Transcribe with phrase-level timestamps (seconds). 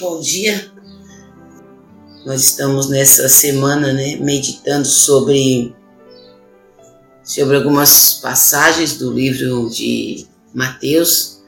[0.00, 0.72] Bom dia.
[2.26, 5.74] Nós estamos nessa semana, né, meditando sobre
[7.22, 11.42] sobre algumas passagens do livro de Mateus.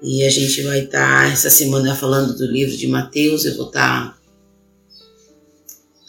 [0.00, 3.44] E a gente vai estar tá, essa semana falando do livro de Mateus.
[3.44, 4.12] Eu vou estar.
[4.12, 4.18] Tá,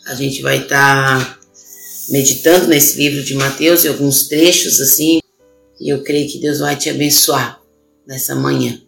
[0.06, 1.40] a gente vai estar tá
[2.10, 5.23] meditando nesse livro de Mateus e alguns trechos assim.
[5.84, 7.60] E eu creio que Deus vai te abençoar
[8.08, 8.82] nessa manhã.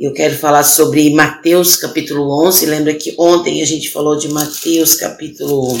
[0.00, 2.64] Eu quero falar sobre Mateus capítulo 11.
[2.64, 5.76] Lembra que ontem a gente falou de Mateus capítulo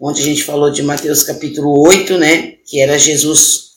[0.00, 3.72] onde a gente falou de Mateus capítulo 8, né, que era Jesus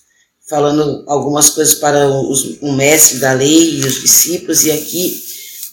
[0.47, 5.21] falando algumas coisas para os, o mestre da lei e os discípulos, e aqui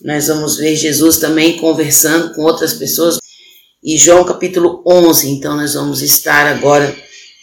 [0.02, 3.18] nós vamos ver Jesus também conversando com outras pessoas.
[3.80, 6.96] E João capítulo 11, então nós vamos estar agora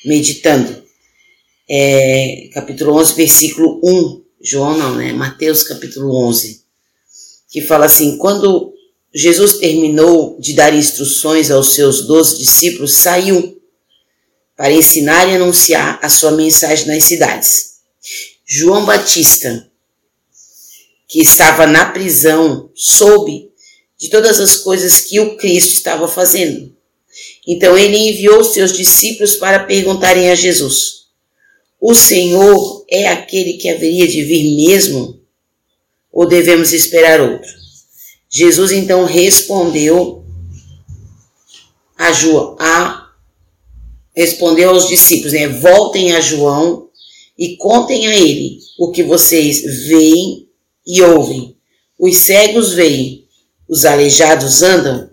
[0.03, 0.84] meditando.
[1.67, 5.11] É, capítulo 11, versículo 1, João não, né?
[5.11, 6.61] Mateus capítulo 11,
[7.49, 8.71] que fala assim: Quando
[9.13, 13.59] Jesus terminou de dar instruções aos seus doze discípulos, saiu
[14.55, 17.77] para ensinar e anunciar a sua mensagem nas cidades.
[18.45, 19.67] João Batista,
[21.07, 23.49] que estava na prisão, soube
[23.97, 26.75] de todas as coisas que o Cristo estava fazendo.
[27.47, 31.04] Então ele enviou seus discípulos para perguntarem a Jesus:
[31.87, 35.21] O Senhor é aquele que haveria de vir mesmo?
[36.11, 37.47] Ou devemos esperar outro?
[38.27, 40.25] Jesus então respondeu
[41.95, 42.57] a João,
[44.15, 45.47] respondeu aos discípulos, né?
[45.47, 46.89] Voltem a João
[47.37, 50.49] e contem a ele o que vocês veem
[50.87, 51.55] e ouvem.
[51.99, 53.27] Os cegos veem,
[53.69, 55.07] os aleijados andam,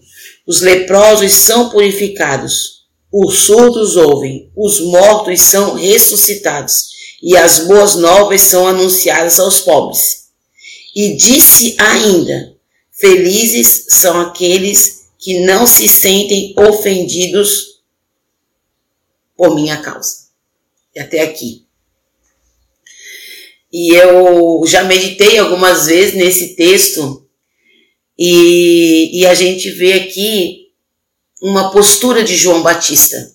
[0.47, 2.82] os leprosos são purificados,
[3.13, 10.29] os surdos ouvem, os mortos são ressuscitados e as boas novas são anunciadas aos pobres.
[10.95, 12.57] E disse ainda:
[12.91, 17.83] Felizes são aqueles que não se sentem ofendidos
[19.37, 20.29] por minha causa.
[20.95, 21.67] E até aqui.
[23.73, 27.27] E eu já meditei algumas vezes nesse texto
[28.19, 30.62] e, e a gente vê aqui
[31.43, 33.35] uma postura de João Batista.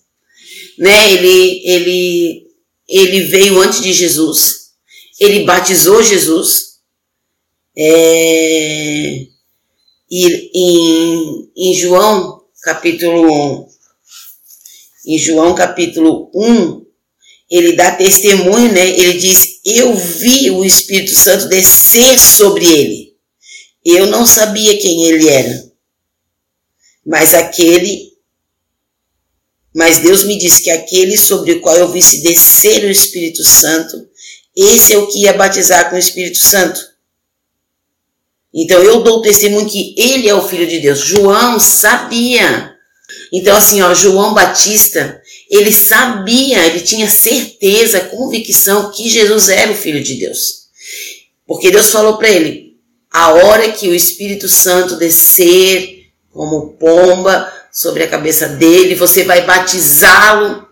[0.79, 1.13] Né?
[1.13, 2.47] Ele, ele,
[2.87, 4.69] ele veio antes de Jesus,
[5.19, 6.77] ele batizou Jesus,
[7.75, 9.25] é,
[10.09, 13.67] e em, em João capítulo
[15.05, 16.85] em João capítulo 1,
[17.49, 18.89] ele dá testemunho, né?
[18.89, 23.13] Ele diz: Eu vi o Espírito Santo descer sobre ele.
[23.85, 25.66] Eu não sabia quem ele era.
[27.07, 28.07] Mas aquele
[29.73, 34.07] mas Deus me disse que aquele sobre o qual eu visse descer o Espírito Santo,
[34.55, 36.81] esse é o que ia batizar com o Espírito Santo.
[38.51, 40.99] Então eu dou testemunho que ele é o filho de Deus.
[40.99, 42.73] João sabia.
[43.31, 49.75] Então assim, ó, João Batista, ele sabia, ele tinha certeza, convicção que Jesus era o
[49.75, 50.69] filho de Deus.
[51.45, 52.77] Porque Deus falou para ele:
[53.11, 55.96] a hora que o Espírito Santo descer
[56.37, 60.67] como pomba sobre a cabeça dele, você vai batizá-lo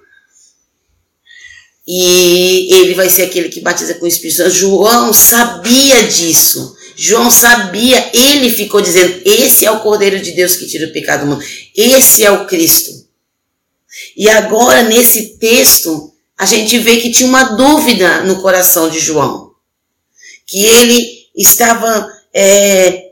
[1.88, 4.52] e ele vai ser aquele que batiza com o Espírito Santo.
[4.52, 6.76] João sabia disso.
[6.96, 11.22] João sabia, ele ficou dizendo: esse é o Cordeiro de Deus que tira o pecado
[11.22, 11.44] do mundo,
[11.76, 13.06] esse é o Cristo.
[14.16, 19.52] E agora, nesse texto, a gente vê que tinha uma dúvida no coração de João,
[20.46, 23.05] que ele estava é,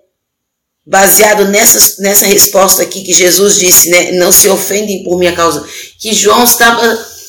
[0.86, 4.12] baseado nessa, nessa resposta aqui que Jesus disse, né?
[4.14, 5.66] Não se ofendem por minha causa.
[6.00, 6.82] Que João estava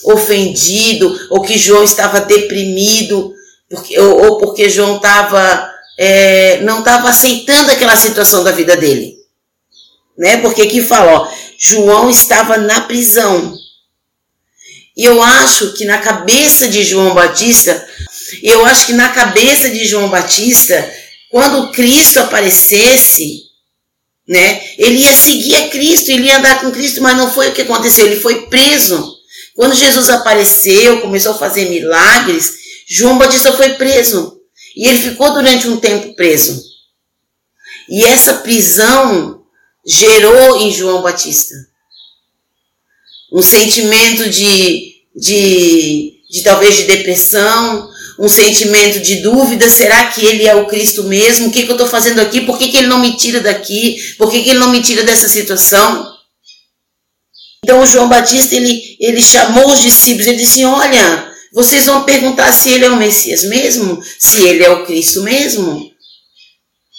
[0.05, 3.33] ofendido, ou que João estava deprimido,
[3.71, 9.17] porque, ou, ou porque João estava é, não estava aceitando aquela situação da vida dele.
[10.17, 10.37] Né?
[10.39, 13.55] Porque aqui fala, ó, João estava na prisão.
[14.97, 17.87] E eu acho que na cabeça de João Batista,
[18.43, 20.89] eu acho que na cabeça de João Batista,
[21.31, 23.44] quando Cristo aparecesse,
[24.27, 27.53] né, ele ia seguir a Cristo, ele ia andar com Cristo, mas não foi o
[27.53, 29.15] que aconteceu, ele foi preso.
[29.55, 32.55] Quando Jesus apareceu, começou a fazer milagres,
[32.89, 34.41] João Batista foi preso.
[34.77, 36.61] E ele ficou durante um tempo preso.
[37.89, 39.43] E essa prisão
[39.87, 41.55] gerou em João Batista
[43.35, 50.47] um sentimento de, de, de talvez de depressão, um sentimento de dúvida, será que ele
[50.47, 51.49] é o Cristo mesmo?
[51.49, 52.43] O que, que eu estou fazendo aqui?
[52.43, 54.15] Por que, que ele não me tira daqui?
[54.17, 56.15] Por que, que ele não me tira dessa situação?
[57.65, 62.53] Então o João Batista ele, ele chamou os discípulos, ele disse: Olha, Vocês vão perguntar
[62.53, 64.03] se ele é o Messias mesmo?
[64.19, 65.89] Se ele é o Cristo mesmo?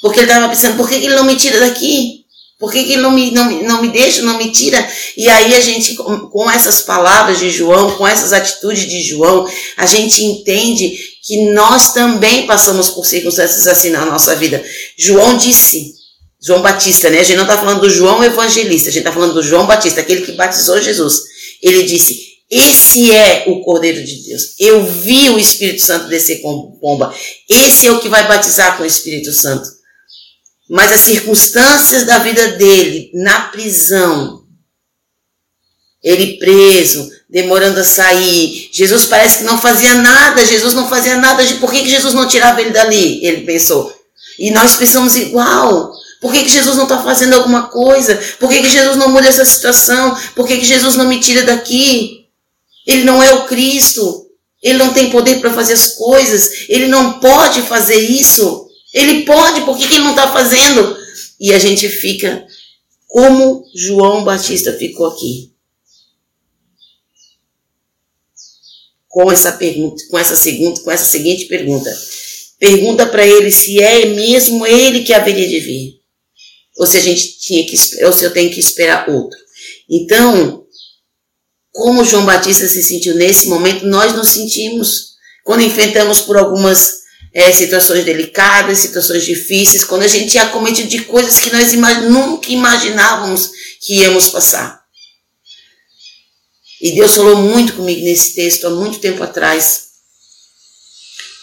[0.01, 2.25] Porque ele estava pensando, por que ele não me tira daqui?
[2.57, 4.88] Por que, que não me, não, não me deixa, não me tira?
[5.18, 9.46] E aí a gente, com, com essas palavras de João, com essas atitudes de João,
[9.75, 14.63] a gente entende que nós também passamos por circunstâncias assim na nossa vida.
[14.98, 15.96] João disse,
[16.42, 17.19] João Batista, né?
[17.19, 20.00] A gente não está falando do João evangelista, a gente está falando do João Batista,
[20.00, 21.22] aquele que batizou Jesus.
[21.62, 24.54] Ele disse: Esse é o Cordeiro de Deus.
[24.60, 27.13] Eu vi o Espírito Santo descer com pomba.
[27.50, 29.68] Esse é o que vai batizar com o Espírito Santo.
[30.69, 34.44] Mas as circunstâncias da vida dele, na prisão,
[36.03, 38.69] ele preso, demorando a sair.
[38.71, 41.44] Jesus parece que não fazia nada, Jesus não fazia nada.
[41.59, 43.25] Por que, que Jesus não tirava ele dali?
[43.25, 43.94] Ele pensou.
[44.38, 45.91] E nós pensamos igual.
[46.21, 48.15] Por que, que Jesus não está fazendo alguma coisa?
[48.39, 50.15] Por que, que Jesus não muda essa situação?
[50.35, 52.25] Por que, que Jesus não me tira daqui?
[52.85, 54.25] Ele não é o Cristo.
[54.62, 56.65] Ele não tem poder para fazer as coisas.
[56.69, 58.64] Ele não pode fazer isso.
[58.95, 60.97] Ele pode, por que, que ele não está fazendo?
[61.38, 62.47] E a gente fica
[63.06, 65.51] como João Batista ficou aqui.
[69.09, 71.94] Com essa pergunta, com essa segunda, com essa seguinte pergunta.
[72.57, 76.01] Pergunta para ele se é mesmo ele que haveria de vir
[76.77, 79.38] ou se a gente tinha que ou se eu tenho que esperar outro.
[79.89, 80.65] Então,
[81.71, 87.05] como João Batista se sentiu nesse momento, nós nos sentimos quando enfrentamos por algumas
[87.36, 91.74] é, situações delicadas, situações difíceis, quando a gente é acometido de coisas que nós
[92.10, 93.52] nunca imaginávamos
[93.82, 94.82] que íamos passar.
[96.82, 99.88] E Deus falou muito comigo nesse texto há muito tempo atrás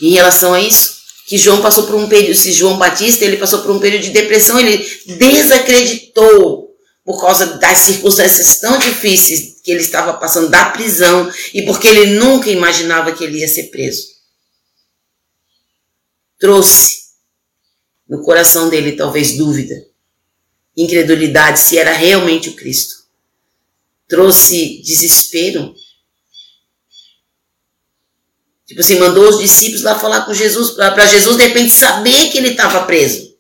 [0.01, 3.61] em relação a isso que João passou por um período, se João Batista, ele passou
[3.61, 6.71] por um período de depressão, ele desacreditou
[7.05, 12.19] por causa das circunstâncias tão difíceis que ele estava passando da prisão e porque ele
[12.19, 14.22] nunca imaginava que ele ia ser preso.
[16.43, 17.03] Trouxe
[18.09, 19.77] no coração dele talvez dúvida,
[20.77, 22.97] incredulidade se era realmente o Cristo.
[24.09, 25.73] Trouxe desespero,
[28.67, 32.39] Tipo assim, mandou os discípulos lá falar com Jesus, para Jesus de repente saber que
[32.39, 33.37] ele estava preso.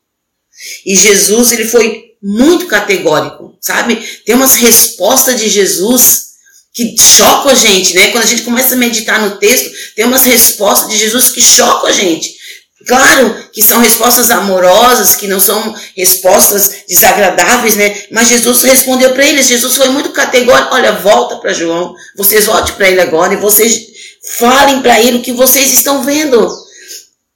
[0.87, 3.97] E Jesus, ele foi muito categórico, sabe?
[4.25, 6.35] Tem umas respostas de Jesus
[6.73, 8.13] que chocam a gente, né?
[8.13, 11.89] Quando a gente começa a meditar no texto, tem umas respostas de Jesus que chocam
[11.89, 12.42] a gente.
[12.87, 18.03] Claro que são respostas amorosas, que não são respostas desagradáveis, né?
[18.11, 19.49] Mas Jesus respondeu para eles.
[19.49, 20.75] Jesus foi muito categórico.
[20.75, 21.95] Olha, volta para João.
[22.17, 23.93] Vocês voltem para ele agora e vocês
[24.23, 26.49] Falem para ele o que vocês estão vendo.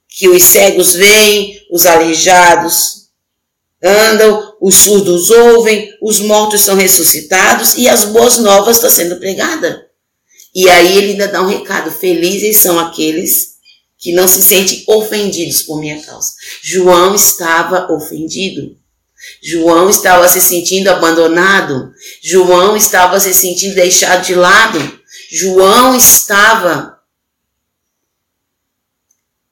[0.09, 3.07] Que os cegos veem, os aleijados
[3.83, 9.75] andam, os surdos ouvem, os mortos são ressuscitados e as boas novas estão sendo pregadas.
[10.55, 13.56] E aí ele ainda dá um recado: felizes são aqueles
[13.97, 16.33] que não se sentem ofendidos por minha causa.
[16.61, 18.77] João estava ofendido.
[19.41, 21.91] João estava se sentindo abandonado.
[22.23, 24.99] João estava se sentindo deixado de lado.
[25.31, 26.99] João estava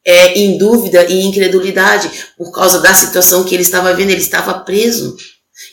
[0.06, 4.12] é, em dúvida e incredulidade por causa da situação que ele estava vendo.
[4.12, 5.18] Ele estava preso.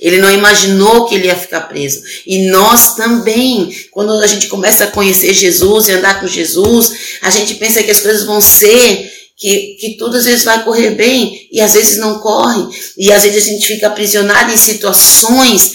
[0.00, 2.02] Ele não imaginou que ele ia ficar preso.
[2.26, 7.30] E nós também, quando a gente começa a conhecer Jesus e andar com Jesus, a
[7.30, 11.48] gente pensa que as coisas vão ser, que, que tudo às vezes vai correr bem
[11.50, 12.68] e às vezes não corre.
[12.96, 15.72] E às vezes a gente fica aprisionado em situações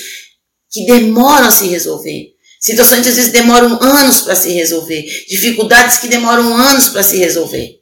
[0.69, 2.33] que demoram a se resolver.
[2.59, 7.17] Situações que às vezes demoram anos para se resolver, dificuldades que demoram anos para se
[7.17, 7.79] resolver.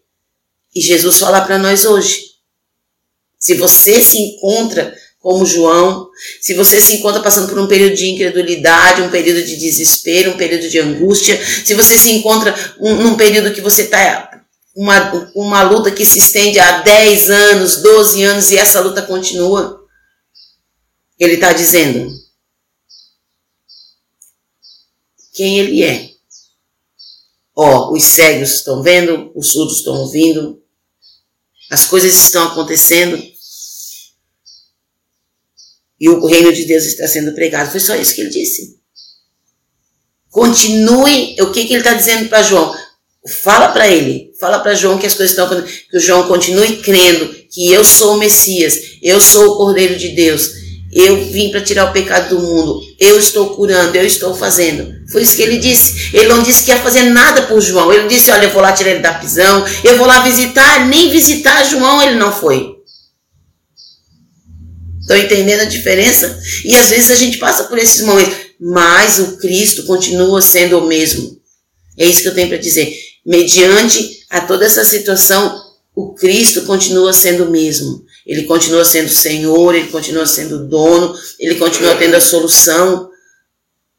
[0.76, 2.26] E Jesus fala para nós hoje:
[3.40, 4.94] se você se encontra
[5.26, 9.58] como João, se você se encontra passando por um período de incredulidade, um período de
[9.58, 14.44] desespero, um período de angústia, se você se encontra um, num período que você está
[14.76, 19.84] uma, uma luta que se estende há 10 anos, 12 anos e essa luta continua,
[21.18, 22.08] ele está dizendo:
[25.34, 26.12] quem ele é.
[27.56, 30.62] Ó, os cegos estão vendo, os surdos estão ouvindo,
[31.72, 33.34] as coisas estão acontecendo
[36.00, 37.72] e o reino de Deus está sendo pregado.
[37.72, 38.76] Foi só isso que ele disse.
[40.30, 42.76] Continue, o que, que ele está dizendo para João?
[43.42, 45.48] Fala para ele, fala para João que as coisas estão
[45.90, 50.10] que o João continue crendo que eu sou o Messias, eu sou o Cordeiro de
[50.10, 50.52] Deus,
[50.96, 52.82] eu vim para tirar o pecado do mundo.
[53.00, 54.94] Eu estou curando, eu estou fazendo.
[55.12, 56.16] Foi isso que ele disse.
[56.16, 57.92] Ele não disse que ia fazer nada por João.
[57.92, 60.88] Ele disse: Olha, eu vou lá tirar ele da prisão, eu vou lá visitar.
[60.88, 62.75] Nem visitar João ele não foi.
[65.06, 66.42] Estão entendendo a diferença?
[66.64, 68.36] E às vezes a gente passa por esses momentos.
[68.60, 71.40] Mas o Cristo continua sendo o mesmo.
[71.96, 72.92] É isso que eu tenho para dizer.
[73.24, 75.64] mediante a toda essa situação,
[75.96, 78.04] o Cristo continua sendo o mesmo.
[78.26, 83.10] Ele continua sendo Senhor, ele continua sendo dono, ele continua tendo a solução.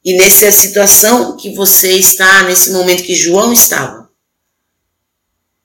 [0.05, 4.11] E nessa situação que você está, nesse momento que João estava,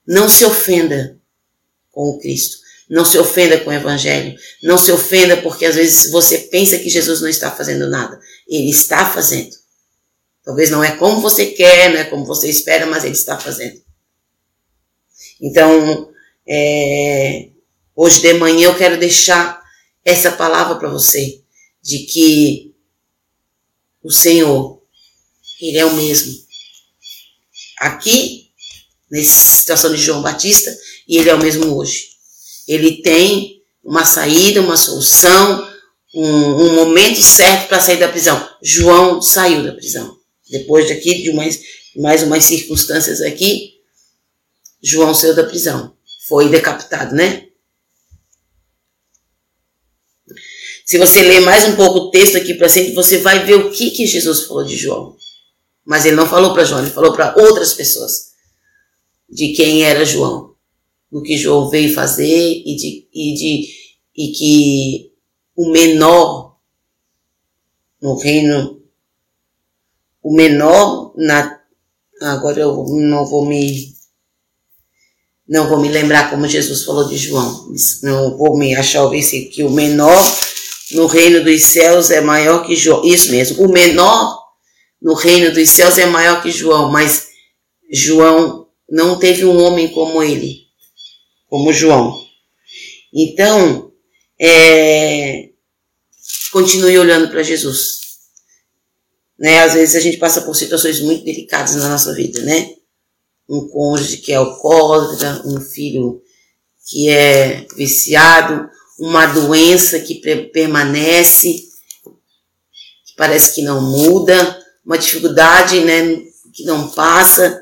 [0.06, 1.18] não se ofenda
[1.90, 2.61] com o Cristo.
[2.88, 4.38] Não se ofenda com o Evangelho.
[4.62, 8.20] Não se ofenda porque às vezes você pensa que Jesus não está fazendo nada.
[8.48, 9.56] Ele está fazendo.
[10.44, 13.80] Talvez não é como você quer, não é como você espera, mas ele está fazendo.
[15.40, 16.10] Então,
[16.46, 17.48] é,
[17.94, 19.62] hoje de manhã eu quero deixar
[20.04, 21.40] essa palavra para você,
[21.80, 22.74] de que
[24.02, 24.82] o Senhor,
[25.60, 26.32] Ele é o mesmo.
[27.78, 28.50] Aqui,
[29.10, 32.11] nessa situação de João Batista, e Ele é o mesmo hoje.
[32.66, 35.68] Ele tem uma saída, uma solução,
[36.14, 38.48] um, um momento certo para sair da prisão.
[38.62, 40.16] João saiu da prisão.
[40.50, 41.60] Depois daqui, de mais,
[41.96, 43.80] mais umas circunstâncias aqui,
[44.82, 45.96] João saiu da prisão.
[46.28, 47.48] Foi decapitado, né?
[50.84, 53.70] Se você ler mais um pouco o texto aqui para frente, você vai ver o
[53.70, 55.16] que, que Jesus falou de João.
[55.84, 58.32] Mas ele não falou para João, ele falou para outras pessoas
[59.28, 60.51] de quem era João,
[61.12, 63.68] do que João veio fazer e, de, e, de,
[64.16, 65.12] e que
[65.54, 66.56] o menor
[68.00, 68.82] no reino,
[70.22, 71.60] o menor na.
[72.22, 73.92] Agora eu não vou me.
[75.46, 77.68] Não vou me lembrar como Jesus falou de João.
[78.02, 80.20] Não vou me achar o versículo que o menor
[80.92, 83.04] no reino dos céus é maior que João.
[83.04, 84.40] Isso mesmo, o menor
[85.00, 87.26] no reino dos céus é maior que João, mas
[87.92, 90.61] João não teve um homem como ele,
[91.52, 92.18] como João.
[93.12, 93.92] Então,
[94.40, 95.50] é,
[96.50, 98.00] continue olhando para Jesus.
[99.38, 99.60] Né?
[99.60, 102.70] Às vezes a gente passa por situações muito delicadas na nossa vida, né?
[103.46, 106.22] Um cônjuge que é alcoólatra, um filho
[106.88, 110.22] que é viciado, uma doença que
[110.54, 111.52] permanece,
[113.04, 116.16] que parece que não muda, uma dificuldade né,
[116.54, 117.61] que não passa,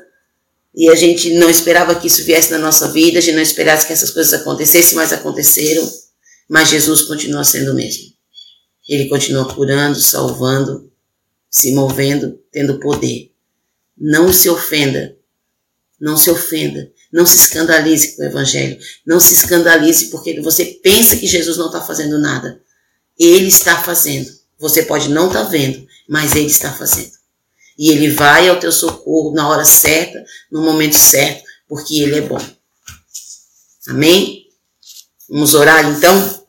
[0.73, 3.83] e a gente não esperava que isso viesse na nossa vida, a gente não esperava
[3.85, 5.91] que essas coisas acontecessem, mas aconteceram.
[6.49, 8.11] Mas Jesus continua sendo o mesmo.
[8.87, 10.91] Ele continua curando, salvando,
[11.49, 13.31] se movendo, tendo poder.
[13.97, 15.15] Não se ofenda.
[15.99, 16.91] Não se ofenda.
[17.11, 18.77] Não se escandalize com o Evangelho.
[19.05, 22.61] Não se escandalize porque você pensa que Jesus não está fazendo nada.
[23.19, 24.29] Ele está fazendo.
[24.57, 27.20] Você pode não estar tá vendo, mas ele está fazendo.
[27.81, 32.21] E ele vai ao teu socorro na hora certa, no momento certo, porque ele é
[32.21, 32.39] bom.
[33.87, 34.45] Amém?
[35.27, 36.45] Vamos orar então?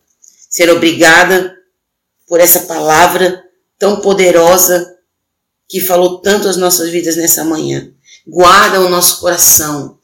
[0.51, 1.57] Ser obrigada
[2.29, 3.43] por essa palavra
[3.79, 4.95] tão poderosa
[5.67, 7.91] que falou tanto às nossas vidas nessa manhã.
[8.27, 9.99] Guarda o nosso coração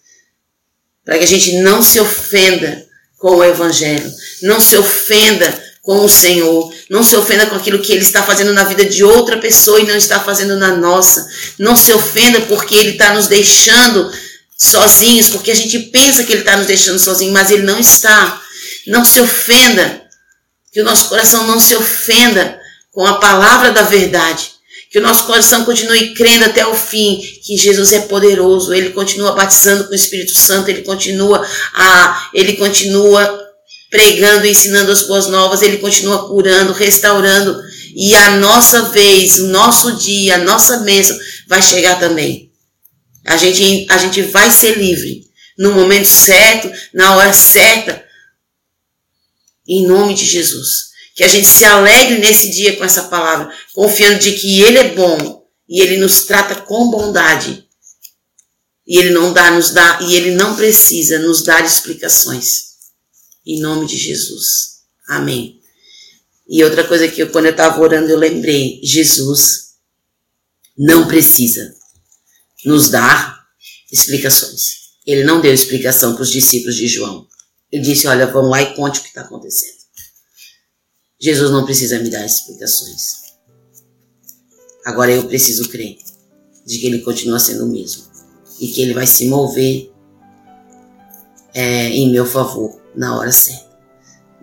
[1.04, 6.08] para que a gente não se ofenda com o Evangelho, não se ofenda com o
[6.08, 9.80] Senhor, não se ofenda com aquilo que Ele está fazendo na vida de outra pessoa
[9.80, 11.26] e não está fazendo na nossa,
[11.58, 14.10] não se ofenda porque Ele está nos deixando
[14.56, 18.42] sozinhos, porque a gente pensa que Ele está nos deixando sozinhos, mas Ele não está.
[18.86, 20.02] Não se ofenda,
[20.72, 22.58] que o nosso coração não se ofenda
[22.90, 24.50] com a palavra da verdade,
[24.90, 29.32] que o nosso coração continue crendo até o fim, que Jesus é poderoso, ele continua
[29.32, 33.47] batizando com o Espírito Santo, ele continua a ele continua
[33.90, 37.58] pregando, ensinando as boas novas, ele continua curando, restaurando,
[37.94, 42.52] e a nossa vez, o nosso dia, a nossa bênção vai chegar também.
[43.24, 45.28] A gente, a gente vai ser livre
[45.58, 48.04] no momento certo, na hora certa,
[49.66, 50.88] em nome de Jesus.
[51.14, 54.94] Que a gente se alegre nesse dia com essa palavra, confiando de que Ele é
[54.94, 57.66] bom e Ele nos trata com bondade.
[58.86, 62.67] E Ele não dá, nos dá, e Ele não precisa nos dar explicações.
[63.48, 64.82] Em nome de Jesus.
[65.08, 65.58] Amém.
[66.46, 69.68] E outra coisa que eu, quando eu estava orando, eu lembrei, Jesus
[70.76, 71.74] não precisa
[72.66, 73.42] nos dar
[73.90, 74.88] explicações.
[75.06, 77.26] Ele não deu explicação para os discípulos de João.
[77.72, 79.78] Ele disse, olha, vão lá e conte o que está acontecendo.
[81.18, 83.28] Jesus não precisa me dar explicações.
[84.84, 85.96] Agora eu preciso crer
[86.66, 88.04] de que Ele continua sendo o mesmo
[88.60, 89.90] e que Ele vai se mover
[91.54, 93.68] é, em meu favor na hora certa.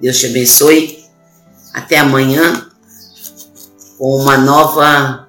[0.02, 1.04] Deus te abençoe.
[1.74, 2.70] Até amanhã
[3.98, 5.28] com uma nova,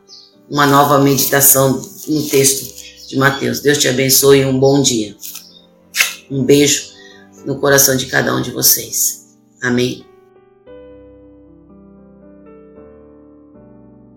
[0.48, 3.60] uma nova meditação no texto de Mateus.
[3.60, 5.16] Deus te abençoe e um bom dia.
[6.30, 6.92] Um beijo
[7.44, 9.36] no coração de cada um de vocês.
[9.60, 10.05] Amém.